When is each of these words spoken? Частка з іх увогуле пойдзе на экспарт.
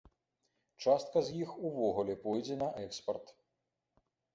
Частка 0.85 1.23
з 1.29 1.37
іх 1.43 1.53
увогуле 1.71 2.19
пойдзе 2.27 2.61
на 2.67 2.75
экспарт. 2.89 3.41